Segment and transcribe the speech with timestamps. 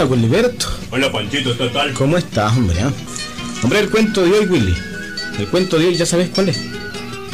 [0.00, 0.66] Hola, Willyberto.
[0.92, 1.92] Hola, Panchito, ¿qué tal?
[1.92, 2.80] ¿Cómo estás, hombre?
[2.80, 2.90] ah?
[3.62, 4.74] Hombre, el cuento de hoy, Willy.
[5.38, 6.58] El cuento de hoy, ¿ya sabes cuál es?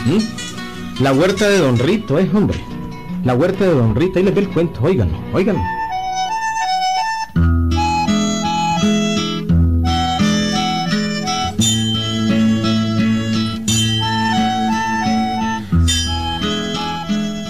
[0.05, 1.01] ¿Mm?
[1.01, 2.59] La huerta de Don Rito, es, hombre.
[3.25, 4.19] La huerta de Don Rito.
[4.19, 5.63] Ahí les ve el cuento, óiganlo, óiganlo.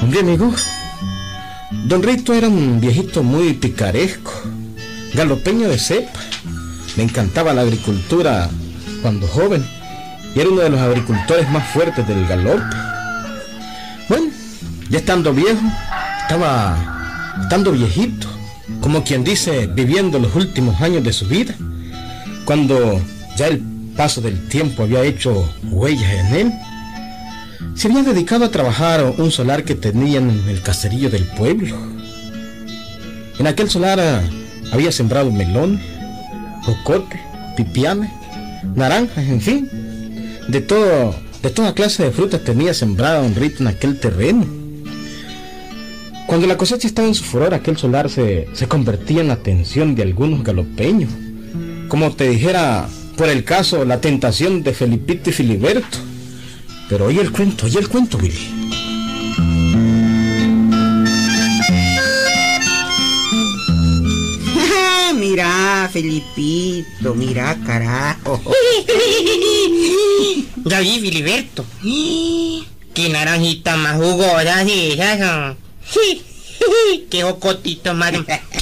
[0.02, 0.52] Hombre, amigo.
[1.86, 4.32] Don Rito era un viejito muy picaresco,
[5.16, 6.20] galopeño de cepa.
[6.96, 8.48] Le encantaba la agricultura
[9.02, 9.64] cuando joven
[10.34, 12.76] y era uno de los agricultores más fuertes del galope.
[14.08, 14.26] Bueno,
[14.90, 15.60] ya estando viejo,
[16.22, 18.28] estaba estando viejito,
[18.80, 21.54] como quien dice, viviendo los últimos años de su vida,
[22.44, 23.00] cuando
[23.36, 23.62] ya el
[23.96, 26.52] paso del tiempo había hecho huellas en él.
[27.74, 31.76] Se había dedicado a trabajar un solar que tenían en el caserillo del pueblo.
[33.38, 34.22] En aquel solar
[34.72, 35.80] había sembrado melón,
[36.62, 37.20] jocote,
[37.56, 38.10] pipianes,
[38.74, 39.68] naranjas, en fin.
[40.48, 44.46] De todo, de toda clase de frutas tenía sembrada un rito en aquel terreno.
[46.26, 49.94] Cuando la cosecha estaba en su furor, aquel solar se, se convertía en la atención
[49.94, 51.10] de algunos galopeños.
[51.88, 55.98] Como te dijera, por el caso, la tentación de Felipito y Filiberto.
[56.88, 58.55] Pero oye el cuento, oye el cuento, Willy.
[65.26, 68.40] Mira, Felipito, mira, carajo.
[70.64, 71.64] Ya vi, Filiberto.
[72.92, 75.20] Qué naranjita más jugosa esas.
[75.22, 75.54] ah.
[77.08, 78.12] Qué jocotito más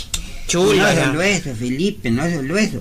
[0.46, 0.82] chulo.
[0.82, 2.80] no solo eso, Felipe, no solo eso.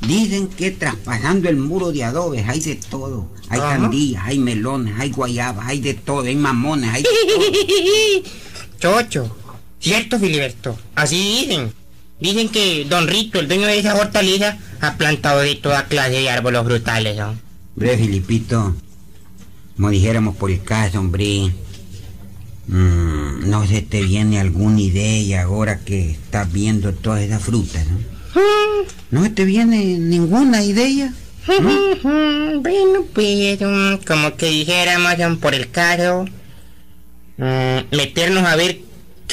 [0.00, 3.28] Dicen que traspasando el muro de adobes hay de todo.
[3.50, 3.78] Hay Ajá.
[3.78, 7.08] sandías, hay melones, hay guayabas, hay de todo, hay mamones, hay de
[8.80, 9.02] todo.
[9.02, 9.36] Chocho.
[9.78, 10.78] Cierto, Filiberto.
[10.94, 11.83] Así dicen.
[12.20, 16.30] Dicen que Don Rito, el dueño de esa hortaliza, ha plantado de toda clase de
[16.30, 17.16] árboles frutales.
[17.16, 17.34] ¿no?
[17.76, 18.74] Hombre, Filipito,
[19.76, 21.52] como dijéramos por el caso, hombre,
[22.68, 27.98] mm, no se te viene alguna idea ahora que estás viendo todas esas frutas, ¿no?
[29.10, 31.12] ¿No se te viene ninguna idea?
[31.46, 36.24] bueno, pues, um, como que dijéramos por el caso,
[37.36, 38.80] mm, meternos a ver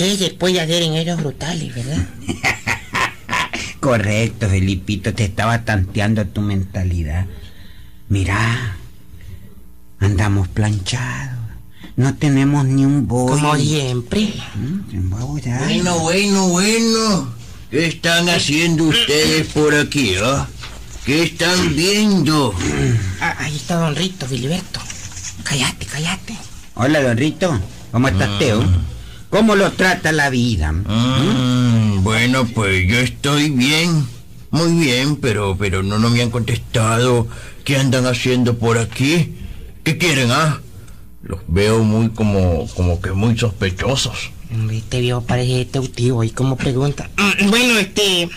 [0.02, 2.08] qué se puede hacer en esos frutales, ¿verdad?
[3.80, 7.28] Correcto, Felipito, te estaba tanteando tu mentalidad.
[8.10, 8.78] Mira,
[10.00, 11.40] andamos planchados.
[11.96, 13.36] No tenemos ni un bollo.
[13.36, 14.34] Como siempre.
[14.56, 15.10] Mm.
[15.10, 17.34] Bueno, bueno, bueno.
[17.70, 20.48] ¿Qué están haciendo ustedes por aquí, ah?
[21.06, 22.56] ¿Qué están viendo?
[23.20, 24.80] Ah, ahí está Don Rito, Filiberto.
[25.44, 26.36] Cállate, cállate.
[26.76, 27.60] Hola, Don Rito.
[27.92, 28.64] ¿Cómo estás, Teo?
[29.32, 30.74] ¿Cómo lo trata la vida?
[30.74, 34.06] Mm, bueno, pues yo estoy bien.
[34.52, 37.30] Muy bien, pero, pero no, no me han contestado.
[37.64, 39.34] ¿Qué andan haciendo por aquí?
[39.86, 40.60] ¿Qué quieren, ah?
[41.24, 44.32] Los veo muy como, como que muy sospechosos.
[44.70, 47.10] Este viejo parece teutivo y como pregunta.
[47.18, 48.30] Mm, Bueno, este.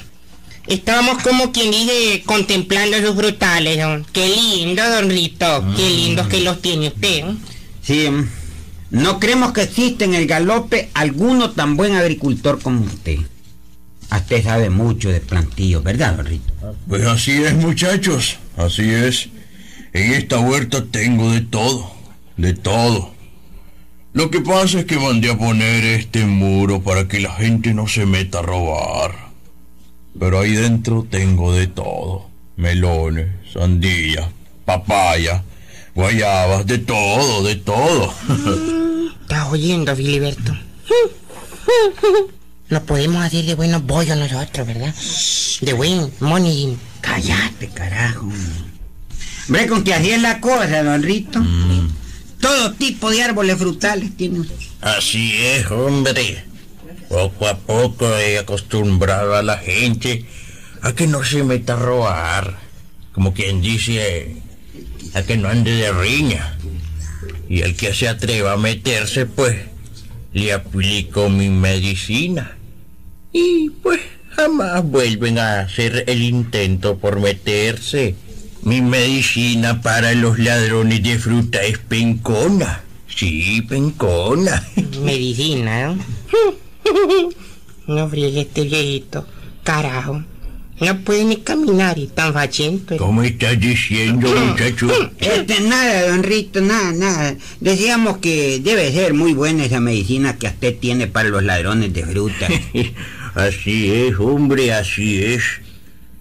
[0.69, 3.78] Estábamos como quien dice contemplando sus frutales.
[3.78, 4.06] ¿no?
[4.12, 5.65] Qué lindo, Don Rito.
[5.76, 7.25] Qué lindos que los tiene usted.
[7.25, 7.37] ¿no?
[7.82, 8.28] Sí, mm,
[8.94, 13.19] no creemos que existe en el galope alguno tan buen agricultor como usted.
[14.15, 16.53] Usted sabe mucho de plantillos, ¿verdad, Don Rito?
[16.87, 19.31] Pues así es, muchachos, así es.
[19.93, 21.91] En esta huerta tengo de todo,
[22.37, 23.12] de todo.
[24.12, 27.88] Lo que pasa es que mandé a poner este muro para que la gente no
[27.88, 29.11] se meta a robar.
[30.16, 32.31] Pero ahí dentro tengo de todo.
[32.56, 34.28] Melones, sandías,
[34.65, 35.43] papaya,
[35.94, 38.15] guayabas, de todo, de todo.
[39.22, 40.56] ¿Estás oyendo, Filiberto?
[42.69, 44.94] No podemos hacer de buenos bollos nosotros, ¿verdad?
[45.61, 46.76] De buen money.
[47.00, 48.29] Cállate, carajo.
[49.46, 51.43] Hombre, con que así es la cosa, Don Rito.
[52.40, 54.55] Todo tipo de árboles frutales tiene usted.
[54.81, 56.44] Así es, hombre.
[57.08, 60.26] Poco a poco he acostumbrado a la gente
[60.82, 62.58] a que no se meta a robar.
[63.12, 64.43] Como quien dice,
[65.14, 66.58] a que no ande de riña.
[67.49, 69.56] Y el que se atreva a meterse, pues,
[70.32, 72.56] le aplico mi medicina.
[73.32, 74.00] Y pues
[74.31, 78.16] jamás vuelven a hacer el intento por meterse.
[78.62, 82.82] Mi medicina para los ladrones de fruta es pencona.
[83.06, 84.66] Sí, pencona.
[85.02, 86.05] Medicina, ¿no?
[87.87, 89.26] No friegue este viejito.
[89.62, 90.25] Carajo.
[90.84, 92.96] No puede ni caminar y tan fachento.
[92.96, 94.88] ¿Cómo estás diciendo, muchacho?
[95.19, 97.36] Este, nada, Don Rito, nada, nada.
[97.60, 102.04] Decíamos que debe ser muy buena esa medicina que usted tiene para los ladrones de
[102.04, 102.48] fruta.
[103.34, 105.42] Así es, hombre, así es.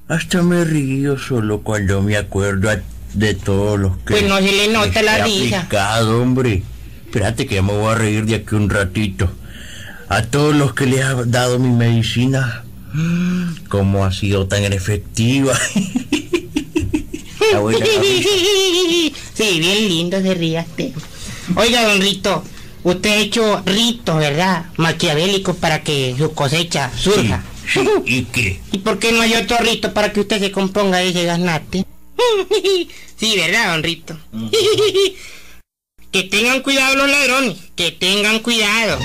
[0.07, 2.71] Hasta me río solo cuando me acuerdo
[3.13, 4.13] de todos los que...
[4.16, 5.59] Pues no se le nota la he risa.
[5.59, 6.63] aplicado, hombre.
[7.06, 9.31] Espérate que ya me voy a reír de aquí un ratito.
[10.09, 12.62] A todos los que les ha dado mi medicina.
[13.69, 15.57] ¿Cómo ha sido tan efectiva?
[19.34, 20.94] Sí, bien lindo se ríaste.
[21.56, 22.44] Oiga, don Rito,
[22.84, 24.66] usted ha hecho ritos, ¿verdad?
[24.78, 27.44] Maquiavélicos para que su cosecha surja.
[27.72, 28.60] Sí, sí, ¿Y qué?
[28.72, 31.86] ¿Y por qué no hay otro rito para que usted se componga de ese gaznate?
[33.16, 34.19] Sí, ¿verdad, don Rito?
[36.12, 39.00] Que tengan cuidado los ladrones, que tengan cuidado.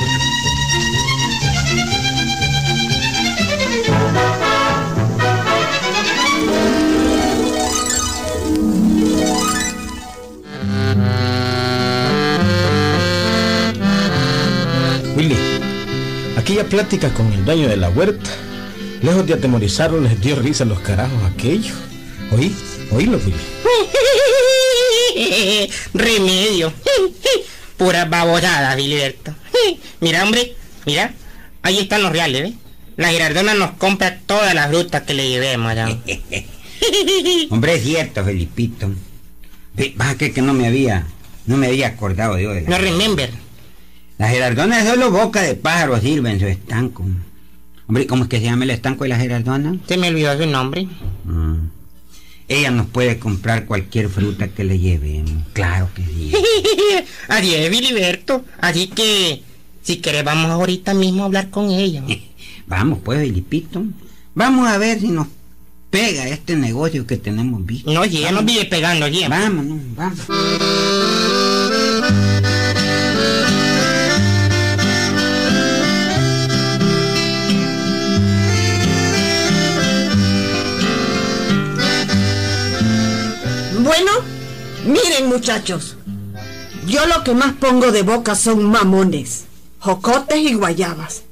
[16.48, 18.30] Aquella plática con el dueño de la huerta,
[19.02, 21.76] lejos de atemorizarlo, les dio risa a los carajos aquellos.
[22.32, 22.56] Oí,
[22.90, 23.36] oílo, Willy.
[25.92, 26.72] Remedio.
[27.76, 29.34] Pura babosada, Filiberto.
[30.00, 30.56] Mira, hombre,
[30.86, 31.12] mira.
[31.60, 32.54] Ahí están los reales, ¿ves?
[32.96, 36.00] La Girardona nos compra toda la fruta que le llevemos, ¿no?
[37.50, 38.90] Hombre, es cierto, Felipito.
[39.74, 41.06] Ve, Vas a creer que no me había,
[41.44, 42.70] no me había acordado yo de la...
[42.70, 43.47] No remember.
[44.18, 47.04] La Gerardona es solo boca de pájaro sirve en su estanco.
[47.86, 49.76] Hombre, ¿cómo es que se llama el estanco de la Gerardona?
[49.86, 50.88] Se me olvidó su nombre.
[51.24, 51.68] Mm.
[52.48, 55.44] Ella nos puede comprar cualquier fruta que le lleven.
[55.52, 56.32] Claro que sí.
[57.28, 58.44] Así es, Filiberto.
[58.60, 59.42] Así que,
[59.82, 62.02] si querés, vamos ahorita mismo a hablar con ella.
[62.66, 63.82] Vamos, pues, Felipito.
[64.34, 65.26] Vamos a ver si nos
[65.88, 67.90] pega este negocio que tenemos visto.
[67.90, 69.26] No, si ella nos vive pegando, ya.
[69.30, 70.18] Vámonos, vamos.
[84.84, 85.96] miren muchachos,
[86.86, 89.44] yo lo que más pongo de boca son mamones,
[89.78, 91.22] jocotes y guayabas.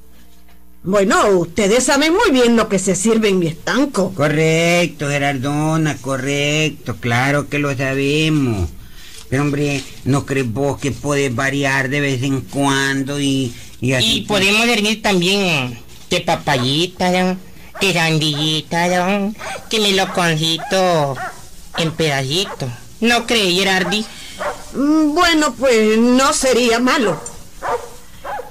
[0.83, 4.15] Bueno, ustedes saben muy bien lo que se sirve en mi estanco.
[4.15, 6.97] Correcto, Gerardona, correcto.
[7.01, 8.69] Claro que lo sabemos.
[9.29, 14.19] Pero, hombre, ¿no crees vos que puedes variar de vez en cuando y, y así?
[14.19, 15.77] Y podemos servir también
[16.09, 17.37] que papayita, ¿no?
[17.81, 19.35] que sandillita, ¿no?
[19.69, 21.17] que meloconcito
[21.79, 22.71] en pedacitos.
[23.01, 24.05] ¿No crees, Gerardi?
[24.75, 27.21] Mm, Bueno, pues no sería malo.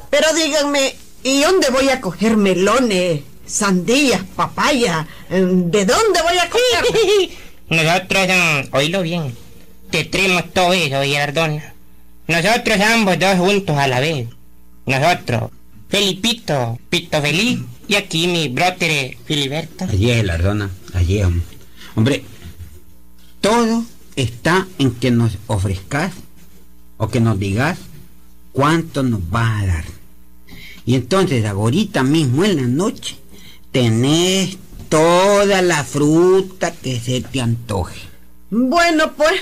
[0.09, 5.07] Pero díganme, ¿y dónde voy a coger melones, sandías, papaya?
[5.29, 7.29] Mm, ¿De dónde voy a coger?
[7.69, 9.35] Nosotros, mm, oílo bien,
[9.89, 11.73] te traemos todo eso, Gerardona.
[12.27, 14.27] Nosotros ambos dos juntos a la vez.
[14.85, 15.51] Nosotros,
[15.89, 19.85] Felipito, Pito Feliz, y aquí mi brother Filiberto.
[19.85, 21.27] Allí es, Gerardona, allí es.
[21.95, 22.23] Hombre,
[23.41, 23.83] todo
[24.15, 26.13] está en que nos ofrezcas
[26.97, 27.77] o que nos digas
[28.51, 29.85] cuánto nos vas a dar.
[30.85, 33.17] Y entonces, ahorita mismo en la noche,
[33.71, 34.57] tenés
[34.89, 37.99] toda la fruta que se te antoje.
[38.51, 39.33] Bueno, pues,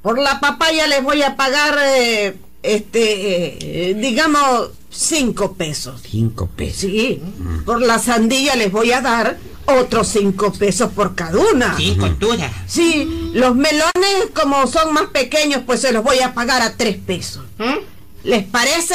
[0.00, 6.02] por la papaya les voy a pagar, eh, este, eh, digamos, cinco pesos.
[6.08, 6.90] Cinco pesos.
[6.90, 7.20] Sí,
[7.66, 11.76] por la sandía les voy a dar otros cinco pesos por cada una.
[11.76, 12.50] Sí, cultura.
[12.66, 16.96] Sí, los melones como son más pequeños, pues se los voy a pagar a tres
[16.96, 17.44] pesos.
[17.58, 18.24] ¿Mm?
[18.24, 18.94] ¿Les parece?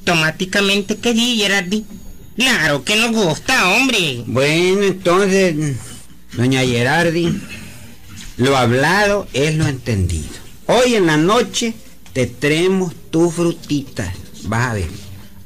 [0.00, 1.84] Automáticamente que sí, Gerardi.
[2.36, 4.24] Claro que nos gusta, hombre.
[4.26, 5.76] Bueno, entonces,
[6.32, 7.40] doña Gerardi,
[8.36, 10.28] lo hablado es lo entendido.
[10.66, 11.74] Hoy en la noche
[12.12, 14.14] te traemos tus frutitas.
[14.44, 14.88] Vas a ver,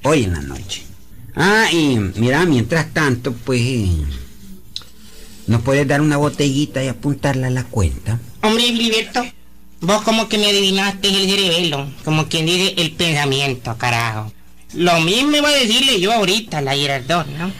[0.04, 0.83] hoy en la noche.
[1.36, 3.88] Ah, y mira, mientras tanto, pues, eh,
[5.46, 8.20] ¿nos puedes dar una botellita y apuntarla a la cuenta?
[8.42, 9.24] Hombre, Filiberto,
[9.80, 14.32] vos como que me adivinaste el cerebelo, como quien dice el pensamiento, carajo.
[14.74, 17.52] Lo mismo iba a decirle yo ahorita a la Girardón, ¿no?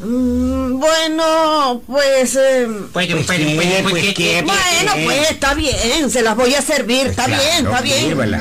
[0.00, 2.34] Mm, bueno, pues...
[2.36, 6.10] eh, Pues, Pues pues, qué, pues, pues, pues ¿qué- qué, qué- bueno, pues está bien,
[6.10, 7.98] se las voy a servir, está bien, está bien.
[8.04, 8.38] sírvala.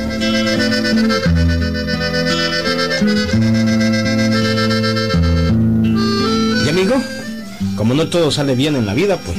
[7.78, 9.38] Como no todo sale bien en la vida, pues.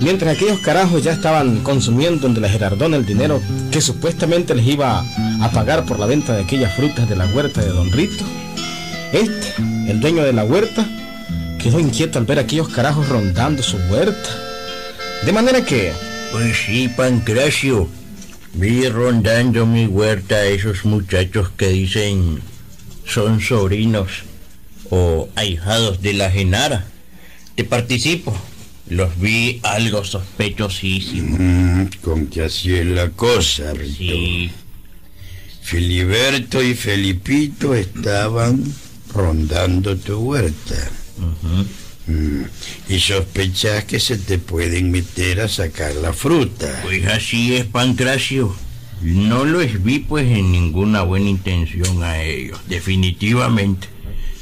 [0.00, 5.04] Mientras aquellos carajos ya estaban consumiendo de la Gerardona el dinero que supuestamente les iba
[5.42, 8.24] a pagar por la venta de aquellas frutas de la huerta de Don Rito,
[9.12, 10.86] este, el dueño de la huerta,
[11.58, 14.30] quedó inquieto al ver a aquellos carajos rondando su huerta.
[15.24, 15.92] De manera que,
[16.32, 17.88] Pues sí, Pancracio.
[18.52, 22.40] Vi rondando mi huerta a esos muchachos que dicen
[23.04, 24.24] son sobrinos.
[24.92, 26.84] o ahijados de la Genara.
[27.60, 28.34] Te participo.
[28.88, 31.38] Los vi algo sospechosísimos.
[31.38, 33.96] Mm, con que así es la cosa, Rito.
[33.98, 34.50] Sí,
[35.60, 38.64] Filiberto y Felipito estaban
[39.12, 40.90] rondando tu huerta.
[42.06, 42.44] Mm,
[42.88, 46.80] Y sospechas que se te pueden meter a sacar la fruta.
[46.82, 48.56] pues así es, Pancracio.
[49.02, 53.86] No los vi pues en ninguna buena intención a ellos, definitivamente.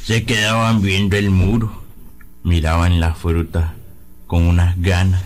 [0.04, 1.77] Se quedaban viendo el muro,
[2.48, 3.70] miraban las frutas
[4.26, 5.22] con unas ganas,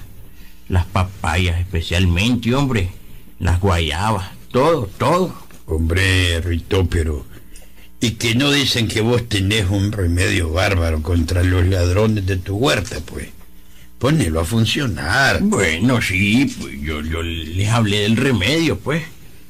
[0.68, 2.90] las papayas especialmente, hombre,
[3.38, 5.34] las guayabas, todo, todo.
[5.66, 7.24] Hombre, Rito, pero...
[8.00, 12.56] ¿Y que no dicen que vos tenés un remedio bárbaro contra los ladrones de tu
[12.56, 13.28] huerta, pues?
[13.98, 15.40] Ponelo a funcionar.
[15.40, 19.04] Bueno, sí, pues yo, yo les hablé del remedio, pues,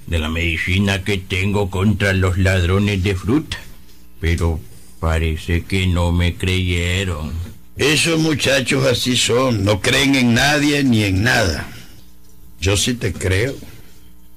[0.07, 3.57] de la medicina que tengo contra los ladrones de fruta.
[4.21, 4.61] Pero
[5.01, 7.33] parece que no me creyeron.
[7.77, 11.67] Esos muchachos así son, no creen en nadie ni en nada.
[12.61, 13.55] Yo sí te creo.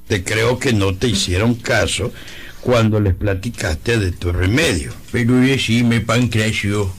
[0.08, 2.14] Te creo que no te hicieron caso
[2.62, 4.94] cuando les platicaste de tu remedio.
[5.12, 6.92] Pero decime, Pancracio,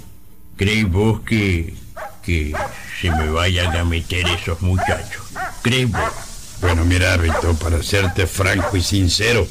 [0.57, 1.75] ¿crees vos que,
[2.25, 2.53] que
[3.01, 5.23] se me vayan a meter esos muchachos?
[5.63, 6.01] ¿Crees vos?
[6.61, 9.47] Bueno, mira, Rito, para serte franco y sincero,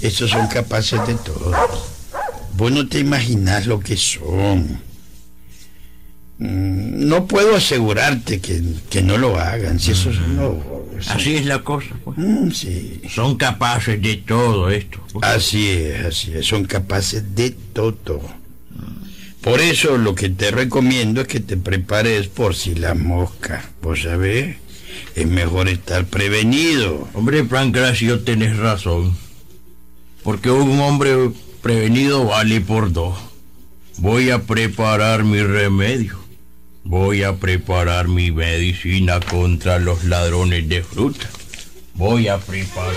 [0.00, 1.52] esos son capaces de todo.
[2.54, 4.89] Vos no te imaginas lo que son.
[6.40, 10.58] Mm, No puedo asegurarte que, que no lo hagan, si eso no...
[10.98, 12.18] eso- Así es la cosa, pues.
[12.18, 13.00] Mm, sí.
[13.08, 14.98] Son capaces de todo esto.
[15.12, 15.24] pues.
[15.26, 18.22] Así es, así es, son capaces de todo.
[19.42, 24.02] Por eso lo que te recomiendo es que te prepares por si la mosca, vos
[24.02, 24.56] sabés,
[25.14, 27.08] es mejor estar prevenido.
[27.14, 29.16] Hombre, Pancracio, tenés razón.
[30.22, 31.30] Porque un hombre
[31.62, 33.18] prevenido vale por dos.
[33.96, 36.19] Voy a preparar mi remedio.
[36.84, 41.28] Voy a preparar mi medicina contra los ladrones de fruta.
[41.94, 42.94] Voy a preparar.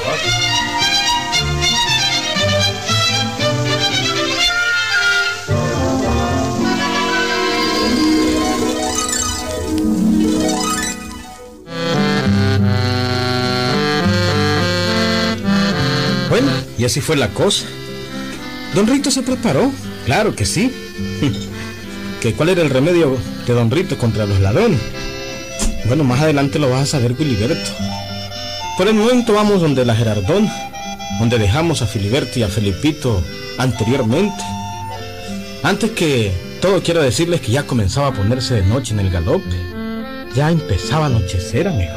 [16.29, 16.49] Bueno,
[16.79, 17.65] y así fue la cosa.
[18.73, 19.71] Don Rito se preparó,
[20.05, 20.73] claro que sí.
[22.23, 24.79] ¿Que ¿Cuál era el remedio de Don Rito contra los ladrones?
[25.87, 27.69] Bueno, más adelante lo vas a saber, Filiberto.
[28.77, 30.49] Por el momento vamos donde la Gerardón,
[31.19, 33.21] donde dejamos a Filiberto y a Felipito
[33.57, 34.41] anteriormente.
[35.63, 39.57] Antes que todo quiero decirles que ya comenzaba a ponerse de noche en el galope.
[40.33, 41.91] Ya empezaba a anochecer, amigo.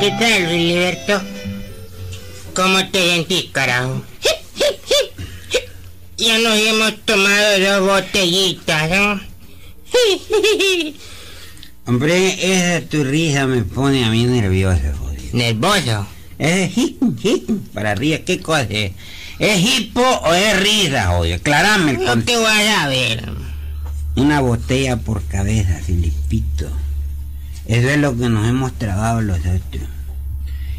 [0.00, 1.20] ¿Qué tal, Filiberto?
[2.54, 4.02] ¿Cómo te sentís, carajo?
[6.18, 9.20] Ya nos hemos tomado dos botellitas, ¿no?
[11.86, 15.30] Hombre, esa tu risa me pone a mí nervioso, jodido.
[15.32, 16.08] ¿Nervoso?
[16.38, 18.92] Es hip, hip, para arriba, ¿qué cosa es?
[19.38, 21.36] ¿Es hipo o es risa, jodido?
[21.36, 23.32] Aclarame el No te vas a ver.
[24.16, 26.68] Una botella por cabeza, Filipito.
[27.66, 29.88] Eso es lo que nos hemos tragado los otros.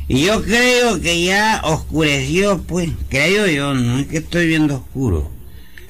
[0.10, 2.90] Y yo creo que ya oscureció, pues.
[3.10, 5.30] Creo yo, no es que estoy viendo oscuro.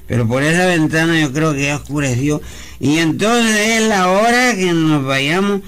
[0.07, 2.41] Pero por esa ventana yo creo que ya oscureció.
[2.81, 5.61] Y entonces es la hora que nos vayamos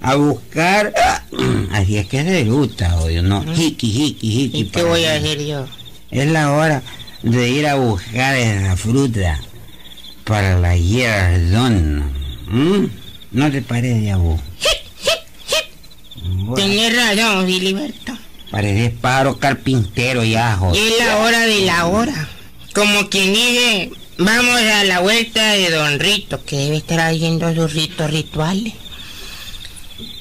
[0.00, 0.94] a buscar.
[1.72, 3.42] Así es que se gusta, oye, no.
[3.42, 4.58] Hiki, hiki, hiki.
[4.60, 5.66] ¿Y qué voy a hacer yo?
[6.12, 6.84] Es la hora
[7.24, 9.40] de ir a buscar esa fruta
[10.22, 12.04] para la Gerardón.
[12.46, 12.86] ¿Mm?
[13.32, 14.40] ¿No te parece a vos?
[16.54, 18.12] Tenés razón, Filiberto.
[18.50, 20.82] pareces pájaro carpintero ya, Y joder.
[20.92, 22.28] es la hora de la hora.
[22.74, 27.72] Como quien dice, vamos a la vuelta de Don Rito, que debe estar haciendo sus
[27.72, 28.74] ritos rituales.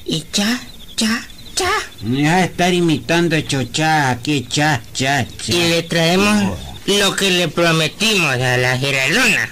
[0.05, 0.60] Y cha,
[0.96, 1.70] cha, cha.
[2.01, 5.53] Deja de estar imitando chochá aquí, cha, cha, cha.
[5.53, 9.50] Y le traemos lo que le prometimos a la Geraldona.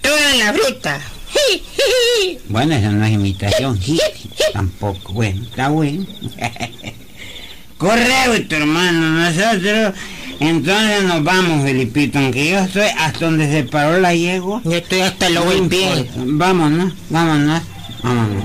[0.00, 1.00] Toda la fruta.
[2.48, 3.78] Bueno, esa no es imitación,
[4.52, 5.12] tampoco.
[5.12, 6.04] Bueno, está bueno.
[7.78, 9.00] Correcto, hermano.
[9.00, 9.94] Nosotros
[10.40, 12.18] entonces nos vamos, Felipito.
[12.18, 14.62] Aunque yo estoy hasta donde se paró la yegua.
[14.64, 16.10] Yo estoy hasta luego No el pie.
[16.16, 17.62] Vámonos, vámonos,
[18.02, 18.44] vámonos.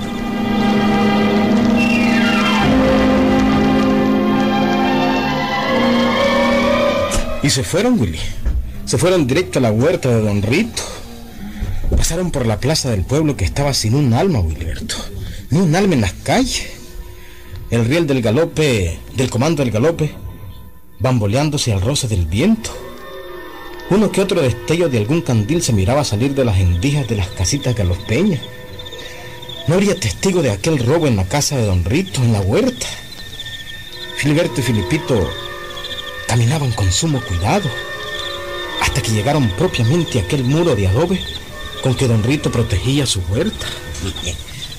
[7.41, 8.19] Y se fueron, Willy.
[8.85, 10.83] Se fueron directo a la huerta de Don Rito.
[11.97, 14.95] Pasaron por la plaza del pueblo que estaba sin un alma, Wilberto.
[15.49, 16.67] Ni un alma en las calles.
[17.71, 20.13] El riel del galope, del comando del galope,
[20.99, 22.71] bamboleándose al roce del viento.
[23.89, 27.27] Uno que otro destello de algún candil se miraba salir de las endijas de las
[27.29, 28.41] casitas galospeñas.
[29.67, 32.87] No habría testigo de aquel robo en la casa de Don Rito, en la huerta.
[34.17, 35.29] Filiberto y Filipito
[36.27, 37.69] caminaban con sumo cuidado
[38.81, 41.19] hasta que llegaron propiamente a aquel muro de adobe
[41.85, 43.67] con que Don Rito protegía su huerta.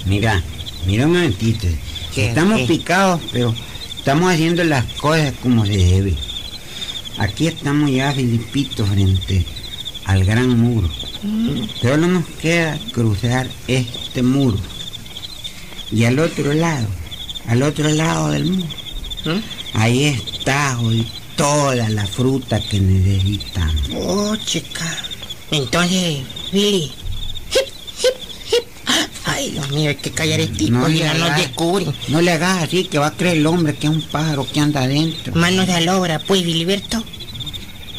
[0.06, 0.42] Mira,
[0.88, 1.68] mira un momentito.
[2.12, 2.30] ¿Qué?
[2.30, 2.66] Estamos ¿Qué?
[2.66, 3.54] picados, pero
[3.96, 6.16] estamos haciendo las cosas como se debe.
[7.18, 9.46] Aquí estamos ya, Filipito, frente
[10.04, 10.90] al gran muro.
[11.80, 14.58] Solo nos queda cruzar este muro.
[15.92, 16.88] Y al otro lado,
[17.46, 18.66] al otro lado del muro,
[19.26, 19.78] ¿Mm?
[19.78, 23.90] ahí está hoy toda la fruta que necesitamos.
[23.94, 25.04] Oh, chica.
[25.52, 26.92] Entonces, Billy.
[27.52, 27.66] Hip,
[28.02, 28.14] hip,
[28.52, 28.64] hip.
[29.24, 31.94] Ay, Dios mío, hay que callar este tipo, No le ya nos descubren.
[32.08, 34.60] No le hagas así, que va a creer el hombre que es un pájaro que
[34.60, 35.34] anda adentro.
[35.34, 37.02] Manos a la obra, pues, Filiberto.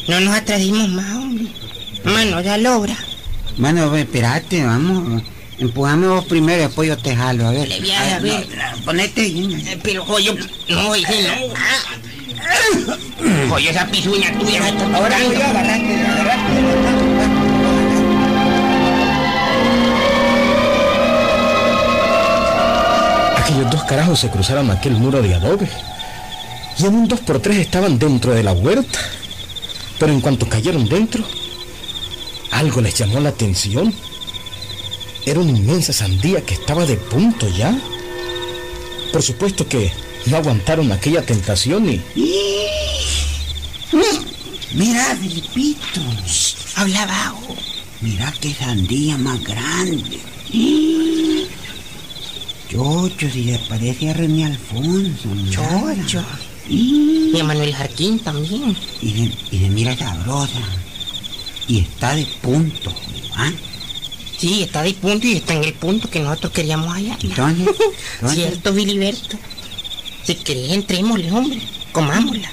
[0.08, 1.48] No nos atrasimos más, hombre.
[2.04, 2.96] Manos a la obra.
[3.58, 5.22] Bueno, espérate, vamos.
[5.58, 7.68] Empujame vos primero, después yo te jalo, a ver.
[7.68, 8.48] Le voy a ver.
[8.48, 9.26] no, ponete.
[9.26, 10.34] Eh, Pero, joyo,
[10.68, 11.54] no, ese no.
[11.56, 11.98] Ah.
[13.48, 14.60] Joyo, esa pisuña tuya
[14.94, 16.97] Ahora voy a agarrarte, agarrarte.
[23.48, 25.66] Aquellos dos carajos se cruzaron aquel muro de adobe.
[26.78, 28.98] Y en un dos por tres estaban dentro de la huerta.
[29.98, 31.24] Pero en cuanto cayeron dentro,
[32.50, 33.94] algo les llamó la atención.
[35.24, 37.74] Era una inmensa sandía que estaba de punto ya.
[39.14, 39.94] Por supuesto que
[40.26, 42.02] no aguantaron aquella tentación y
[44.74, 46.02] Mira, Filipito.
[46.76, 47.56] Habla bajo.
[48.02, 50.20] Mira qué sandía más grande.
[52.78, 55.28] Chocho, si le parece a René Alfonso.
[55.50, 56.22] Chocho.
[56.68, 58.76] Y Y a Manuel Jarquín también.
[59.02, 60.60] y de, y de mira sabrosa.
[61.66, 62.94] Y está de punto.
[63.34, 63.50] ¿ah?
[64.38, 67.18] Sí, está de punto y está en el punto que nosotros queríamos hallar.
[67.20, 67.66] Entonces,
[68.14, 69.36] entonces- Cierto, Filiberto.
[70.22, 71.60] Si querés, entrémosle, hombre.
[71.90, 72.52] Comámosla.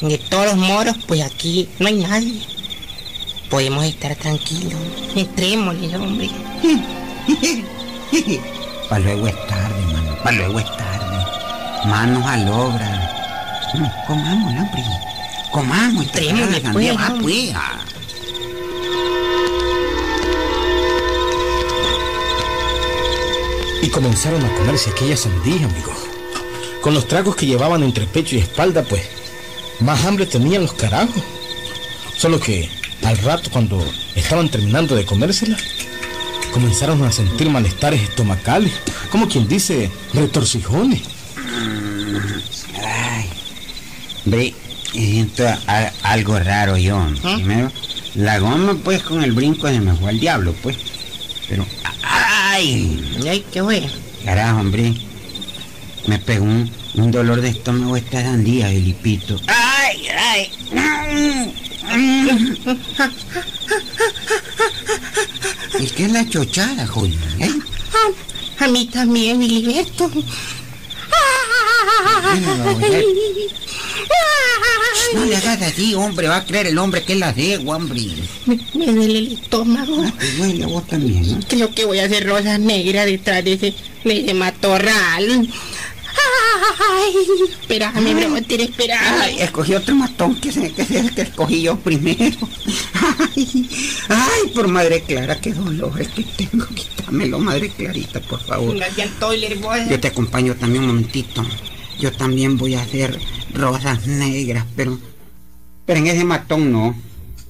[0.00, 2.40] De todos los moros, pues aquí no hay nadie.
[3.50, 4.80] Podemos estar tranquilos.
[5.14, 6.30] Entrémosle, hombre.
[8.88, 10.16] Para luego es tarde, mano.
[10.22, 11.16] Para luego es tarde.
[11.86, 13.70] Manos a la obra.
[13.74, 14.84] No, comamos, hombre.
[15.50, 16.06] Comamos.
[16.06, 16.96] cara de pues.
[16.96, 17.78] Va, pues, ah.
[23.82, 25.92] y comenzaron a comerse aquella sandía, amigo.
[26.80, 29.02] Con los tragos que llevaban entre pecho y espalda, pues
[29.80, 31.22] más hambre tenían los carajos.
[32.16, 32.68] Solo que
[33.04, 33.82] al rato, cuando
[34.14, 35.56] estaban terminando de comérsela,
[36.58, 38.72] comenzaron a sentir malestares estomacales,
[39.12, 41.02] como quien dice, retorcijones.
[42.84, 43.26] Ay.
[44.24, 44.54] Hombre,
[44.92, 47.00] siento a- algo raro yo.
[47.36, 47.70] Primero,
[48.16, 50.76] la goma, pues, con el brinco se me fue al diablo, pues.
[51.48, 51.64] Pero,
[52.02, 53.20] ¡ay!
[53.28, 53.86] Ay, qué bueno.
[54.24, 54.94] Carajo, hombre.
[56.08, 59.40] Me pegó un, un dolor de estómago esta sandía, Felipito.
[59.46, 61.54] ¡Ay, ay!
[65.80, 67.14] Es que es la chochada, joder.
[67.40, 67.50] ¿eh?
[68.60, 70.10] A, a mí también, Filiberto.
[75.14, 76.28] No le hagas así, hombre.
[76.28, 78.00] Va a creer el hombre que es la cegua, hombre.
[78.46, 80.02] Me, me duele el estómago.
[80.04, 81.40] Ah, Te duele vos también, ¿no?
[81.48, 85.48] Creo que voy a hacer rosas negras detrás de ese, de ese matorral.
[86.98, 87.14] Ay,
[87.48, 89.20] espérame, brother, espérame.
[89.20, 92.36] Ay, escogí otro matón que, se, que es el que escogí yo primero.
[92.94, 93.68] Ay,
[94.08, 96.66] ay, por madre clara, qué dolor es que tengo.
[96.66, 98.76] Quítamelo, madre clarita, por favor.
[99.88, 101.44] Yo te acompaño también un momentito.
[102.00, 103.18] Yo también voy a hacer
[103.54, 104.98] rosas negras, pero.
[105.86, 106.96] Pero en ese matón no.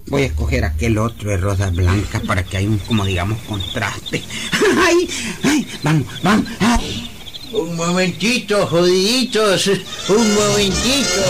[0.06, 4.22] Voy a escoger aquel otro de rosas blancas para que haya un, como digamos, contraste.
[4.78, 5.08] ¡Ay!
[5.42, 5.66] ¡Ay!
[5.82, 6.06] ¡Vamos!
[6.22, 6.46] ¡Vamos!
[6.61, 7.17] ¡Ay!
[7.52, 9.68] Un momentito, jodiditos.
[10.08, 11.22] Un momentito.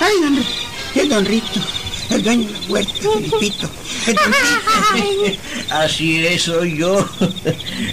[0.00, 0.44] ¡Ay, hombre!
[0.94, 1.60] El don Rito,
[2.10, 3.70] el dueño de la huerta, Felipito.
[5.70, 7.06] Así es, soy yo.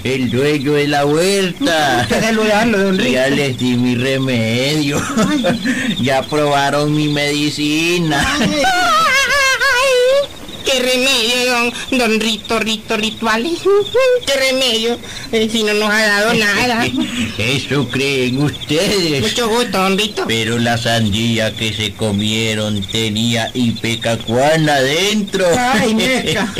[0.03, 2.07] El dueño de la huerta.
[2.09, 3.11] Saludarlo, don Rito.
[3.11, 5.01] Ya les di mi remedio.
[5.99, 8.25] Ya probaron mi medicina.
[8.39, 9.10] ¡Ay!
[10.71, 13.59] ¡Qué remedio, don, don Rito, Rito, rituales.
[14.25, 14.97] Qué remedio,
[15.31, 16.85] eh, si no nos ha dado nada.
[17.37, 19.21] Eso creen ustedes.
[19.21, 20.25] Mucho gusto, don Rito.
[20.27, 25.45] Pero la sandía que se comieron tenía ipecacuana adentro.
[25.57, 26.53] Ay, meca.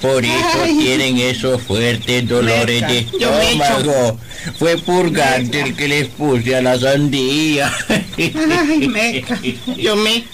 [0.00, 0.78] Por eso Ay.
[0.78, 2.92] tienen esos fuertes dolores Meca.
[2.92, 4.18] de estómago.
[4.58, 7.72] Fue purgante el que les puse a la sandía.
[8.18, 9.40] Ay, meca.
[9.76, 10.24] Yo me,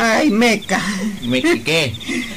[0.00, 0.80] Ay, meca.
[1.22, 1.92] ¿Me qué?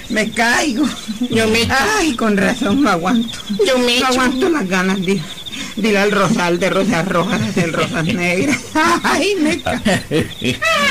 [0.10, 0.84] Me caigo.
[1.30, 3.38] yo me, Ay, con razón no aguanto.
[3.66, 5.22] yo me No aguanto las ganas de
[5.78, 8.60] ir al rosal de rosas rojas, hacer rosas negras.
[9.04, 9.82] Ay, meca.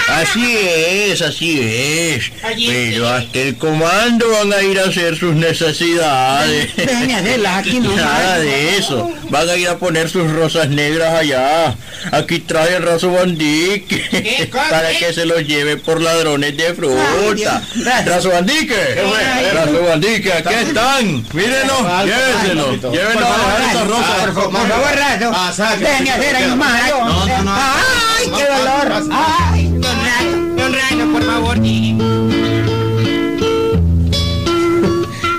[0.08, 2.32] Así es, así es.
[2.42, 6.74] Allí Pero hasta el comando van a ir a hacer sus necesidades.
[6.76, 9.10] Ven, aquí no Nada de eso.
[9.30, 11.74] Van a ir a poner sus rosas negras allá.
[12.10, 14.48] Aquí trae el raso bandique.
[14.52, 17.62] Para que se los lleve por ladrones de fruta.
[17.76, 18.04] Ay.
[18.06, 18.76] Raso bandique.
[19.06, 19.54] bueno.
[19.54, 21.24] Raso bandique, aquí están.
[21.32, 22.04] Mírenlo.
[22.04, 22.92] Llévenselo.
[22.92, 24.16] Llévenlo a dejar esta rosa.
[24.24, 25.30] Por favor, rato.
[25.34, 25.84] Ah, saque.
[25.84, 26.90] Ven, Adela, no más.
[26.90, 27.52] No, no, no.
[27.54, 29.08] Ay, qué dolor.
[29.12, 29.66] Ay.
[29.68, 31.58] Don Rano, don Rano, por favor.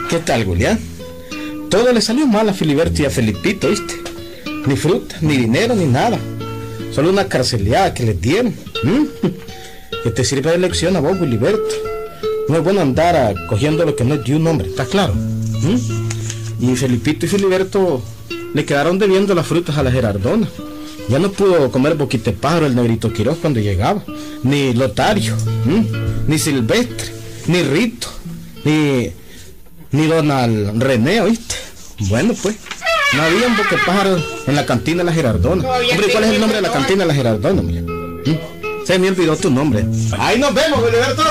[0.10, 0.80] ¿Qué tal, Julián?
[1.70, 4.02] Todo le salió mal a Filiberto y a Felipito, ¿viste?
[4.65, 6.20] Ni fruta, ni dinero, ni nada.
[6.94, 8.54] Solo una carceleada que les dieron.
[10.04, 11.62] Que te sirve de lección a vos, Filiberto.
[12.50, 15.13] No es bueno andar a- cogiendo lo que no es de un hombre, ¿está claro?
[16.60, 18.04] Y Felipito y Filiberto
[18.54, 20.48] le quedaron debiendo las frutas a la Gerardona.
[21.10, 24.04] Ya no pudo comer boquitepájaro el negrito Quiroz cuando llegaba.
[24.44, 25.36] Ni Lotario,
[25.66, 25.86] ¿m?
[26.28, 27.12] ni Silvestre,
[27.48, 28.08] ni Rito,
[28.64, 29.12] ni
[29.92, 31.56] ni Donald René, ¿oíste?
[32.00, 32.56] Bueno, pues,
[33.14, 35.68] no había un boquepájaro en la cantina de la Gerardona.
[35.68, 37.82] Hombre, ¿cuál es el nombre de la cantina de la Gerardona, mira?
[37.82, 38.86] ¿Mm?
[38.86, 39.86] Se me olvidó tu nombre.
[40.18, 41.24] Ahí nos vemos, Filiberto.